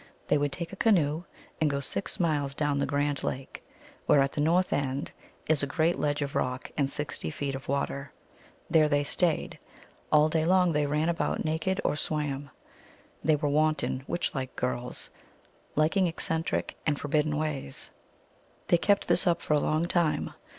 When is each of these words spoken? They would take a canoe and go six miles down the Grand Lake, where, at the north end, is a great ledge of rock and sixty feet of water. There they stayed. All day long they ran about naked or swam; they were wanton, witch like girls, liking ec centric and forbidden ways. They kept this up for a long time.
They 0.29 0.37
would 0.39 0.51
take 0.51 0.73
a 0.73 0.75
canoe 0.75 1.25
and 1.61 1.69
go 1.69 1.79
six 1.79 2.19
miles 2.19 2.55
down 2.55 2.79
the 2.79 2.87
Grand 2.87 3.21
Lake, 3.23 3.63
where, 4.07 4.19
at 4.19 4.31
the 4.31 4.41
north 4.41 4.73
end, 4.73 5.11
is 5.45 5.61
a 5.61 5.67
great 5.67 5.99
ledge 5.99 6.23
of 6.23 6.33
rock 6.33 6.71
and 6.75 6.89
sixty 6.89 7.29
feet 7.29 7.53
of 7.53 7.67
water. 7.67 8.11
There 8.67 8.89
they 8.89 9.03
stayed. 9.03 9.59
All 10.11 10.27
day 10.27 10.43
long 10.43 10.71
they 10.71 10.87
ran 10.87 11.07
about 11.07 11.45
naked 11.45 11.79
or 11.83 11.95
swam; 11.95 12.49
they 13.23 13.35
were 13.35 13.49
wanton, 13.49 14.03
witch 14.07 14.33
like 14.33 14.55
girls, 14.55 15.11
liking 15.75 16.07
ec 16.07 16.19
centric 16.19 16.75
and 16.83 16.99
forbidden 16.99 17.37
ways. 17.37 17.91
They 18.69 18.79
kept 18.79 19.07
this 19.07 19.27
up 19.27 19.39
for 19.43 19.53
a 19.53 19.59
long 19.59 19.85
time. 19.87 20.33